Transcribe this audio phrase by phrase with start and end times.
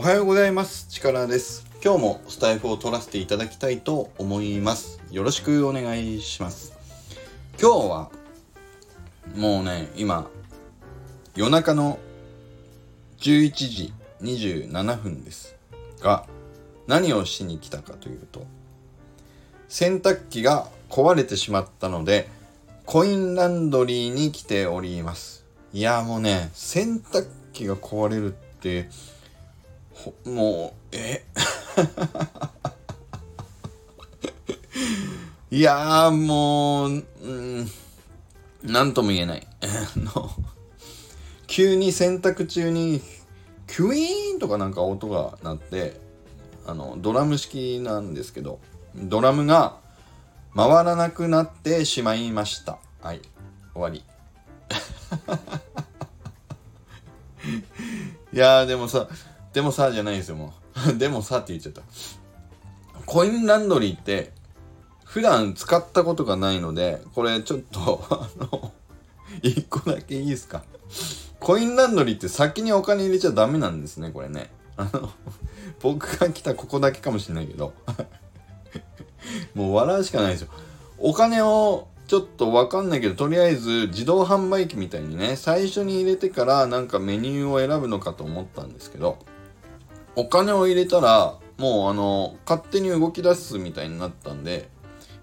[0.00, 0.86] おはようございます。
[0.88, 1.66] 力です。
[1.84, 4.98] 今日もスタイフを取らせていただきたいと思います。
[5.10, 6.72] よろしくお願いします。
[7.60, 8.10] 今日は
[9.36, 10.26] もうね今
[11.36, 11.98] 夜中の
[13.18, 15.54] 11時27分です
[16.00, 16.24] が
[16.86, 18.46] 何をしに来たかというと
[19.68, 22.26] 洗濯機が壊れてしまったので
[22.86, 25.44] コインランドリーに来ております。
[25.74, 28.88] いやもうね洗濯機が壊れるって
[30.24, 31.24] もうえ？
[35.50, 37.68] いやもう、うん、
[38.62, 39.46] なんとも言えない。
[41.48, 43.02] 急に洗濯中に
[43.66, 46.00] キュイーンとかなんか音が鳴って
[46.66, 48.60] あのドラム式なんですけど
[48.94, 49.78] ドラムが
[50.54, 52.78] 回らなくなってしまいました。
[53.00, 53.20] はい
[53.74, 54.02] 終わり。
[58.32, 59.08] いやでもさ
[59.52, 60.52] でもさじゃないですよも
[60.88, 60.96] う。
[60.98, 61.82] でもさって言っちゃった。
[63.06, 64.32] コインランドリーって
[65.04, 68.72] 普段使ったことがないのでこれちょっと あの
[69.42, 70.62] 一個だけいいですか？
[71.40, 74.50] コインランドリーって先にお金入れちゃダメなんですねこれね。
[74.76, 75.10] あの
[75.80, 77.72] 僕が来たここだけかもしれないけど。
[79.54, 80.48] もう笑うしかないですよ。
[80.98, 89.18] お金をちょっとわかんないけど、とりあえず自動販売機みたいにね、最初に入れてからなんかメニューを選ぶのかと思ったんですけど、
[90.20, 94.68] お金を入れたら、もうあの、勝手に動き出すみたいになったんで、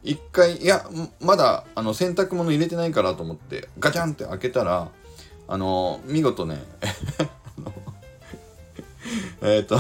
[0.04, 0.86] 一回、いや、
[1.22, 4.89] まだあの洗濯物入れてないからと思って、ガチャンって開けたら、
[5.48, 6.64] あの、見事ね、
[9.44, 9.78] えっと、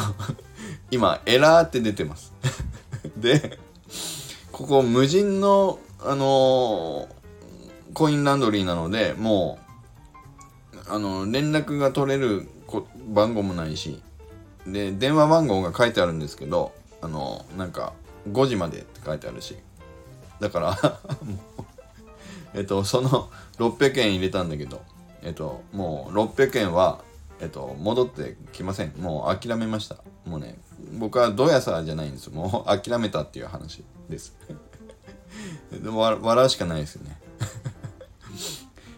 [0.91, 2.33] 今、エラーって出てます。
[3.17, 3.57] で、
[4.51, 9.57] ここ無人のあのー、コインランドリーなので、も
[10.73, 12.47] う、あの、連絡が取れる
[13.09, 14.01] 番号もないし、
[14.71, 17.93] で、電話番号が書いてあるんですけど、あの、なんか、
[18.31, 19.57] 5時までって書いてあるし。
[20.39, 20.99] だから
[22.53, 24.81] えっと、その600円入れたんだけど、
[25.23, 26.99] えっと、もう600円は、
[27.39, 28.93] えっと、戻ってきません。
[28.99, 29.97] もう諦めました。
[30.25, 30.59] もうね、
[30.99, 32.29] 僕はどやさじゃないんです。
[32.29, 34.35] もう諦めたっていう話です。
[35.71, 37.17] でも笑うしかないですよね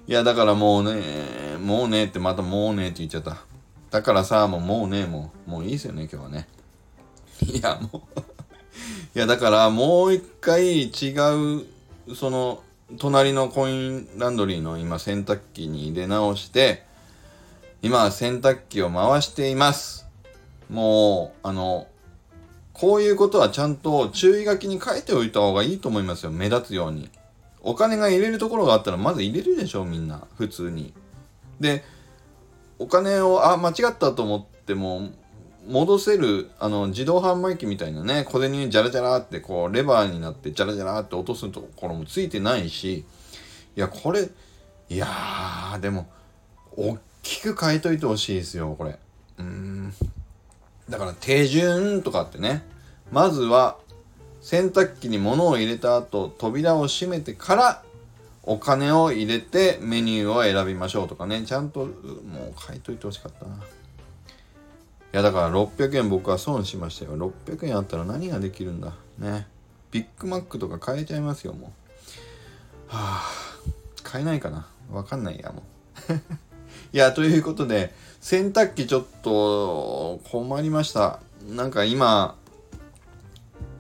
[0.08, 1.02] いやだからもうね
[1.60, 3.38] もうねってまたもうねって言っちゃった
[3.92, 6.48] だからさもうもうねもうもういいですよね今日はね
[7.42, 8.20] いやもう
[9.16, 11.66] いやだからもう一回違う
[12.16, 12.64] その
[12.98, 16.86] 隣のコインランドリーの今洗濯機に入れ直して
[17.82, 20.06] 今洗濯機を回しています
[20.70, 21.88] もうあの
[22.80, 26.32] こういうことはちゃんと注意書きに書いておいた方がいいと思いますよ。
[26.32, 27.10] 目立つように。
[27.62, 30.26] お金が入れるところがあったらまず入れるでしょ、みんな。
[30.38, 30.94] 普通に。
[31.60, 31.84] で、
[32.80, 35.10] お金を、あ、間違ったと思っても、
[35.68, 43.06] 戻せる、あの、自動販売機みたいなね、小銭にジャラジャラってこう、レバーになってジャラジャラって落とすところもついてないし、
[43.76, 44.30] いや、これ、
[44.90, 46.10] いやー、でも、
[46.76, 48.98] 大きく書いといてほしいですよ、これ。
[49.38, 49.94] うん。
[50.90, 52.64] だから手順とかってね、
[53.12, 53.78] まずは
[54.42, 57.84] 洗濯機に物を入れた後、扉を閉めてから
[58.44, 63.56] お金を入れてメニューを選びましょうとかね、ちゃんともう書いといてほしかったな。
[63.56, 63.60] い
[65.12, 67.18] やだから600円僕は損しましたよ。
[67.18, 68.94] 600円あったら何ができるんだ。
[69.18, 69.48] ね。
[69.92, 71.70] ビッグマックとか買えちゃいますよ、もう。
[72.88, 73.24] はあ、
[74.04, 74.68] 買えないかな。
[74.92, 75.64] わかんないや、も
[76.10, 76.14] う。
[76.94, 81.20] いや、ということで、洗濯機ちょっと困りました。
[81.48, 82.36] なんか今、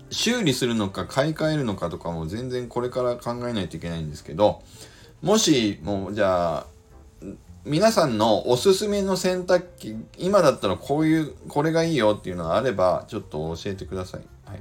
[0.09, 4.61] 修理するのか買い替えるのかとかも全然これから考えないといけないんですけど、
[5.21, 6.65] もし、もうじゃあ、
[7.65, 14.21] 皆さんのおすすめの洗濯機、今だったらこういう、これがいいよっていうのがあれば、ちょっと教えてください。
[14.45, 14.59] はい。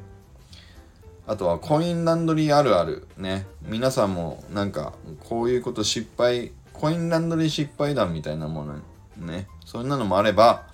[1.26, 3.06] あとはコインランドリーあるある。
[3.16, 3.46] ね。
[3.62, 4.94] 皆さんもなんか、
[5.28, 8.74] こういうこと失敗、コインランドリー失敗談みたいなもの
[9.16, 9.46] ね。
[9.64, 10.66] そんなのもあれば、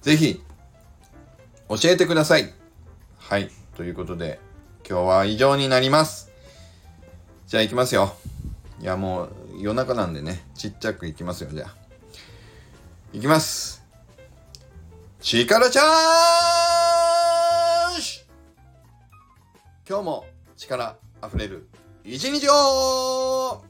[0.00, 0.42] ぜひ、
[1.68, 2.52] 教えてください。
[3.18, 3.50] はい。
[3.76, 4.40] ということで、
[4.88, 6.30] 今日は以上になります。
[7.46, 8.14] じゃあ行きますよ。
[8.80, 11.74] いや、もう夜中なんでね、ちっちゃく行きますよ、じゃあ。
[13.12, 13.82] 行きます。
[15.20, 18.24] 力チャージ
[19.86, 20.24] 今日も
[20.56, 21.68] 力あふれる
[22.04, 23.62] 一日を